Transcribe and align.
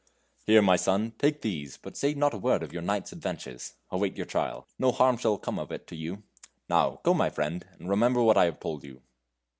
"Here, 0.47 0.63
my 0.63 0.77
son, 0.77 1.13
take 1.19 1.41
these, 1.43 1.77
but 1.77 1.95
say 1.95 2.15
not 2.15 2.33
a 2.33 2.37
word 2.39 2.63
of 2.63 2.73
your 2.73 2.81
night's 2.81 3.11
adventures. 3.11 3.75
Await 3.91 4.17
your 4.17 4.25
trial; 4.25 4.67
no 4.79 4.91
harm 4.91 5.15
shall 5.17 5.37
cone 5.37 5.59
of 5.59 5.71
it 5.71 5.85
to 5.85 5.95
you. 5.95 6.23
Now 6.67 7.01
go, 7.03 7.13
my 7.13 7.29
friend, 7.29 7.63
and 7.77 7.87
remember 7.87 8.23
what 8.23 8.35
I 8.35 8.45
have 8.45 8.59
told 8.59 8.83
you." 8.83 9.03